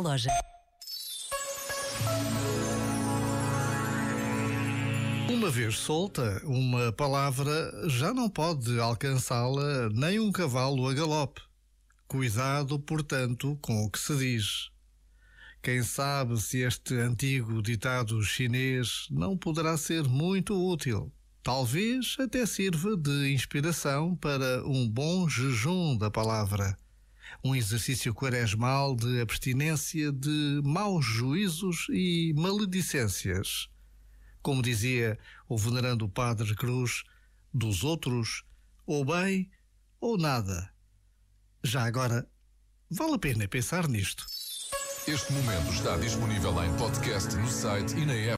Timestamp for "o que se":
13.84-14.16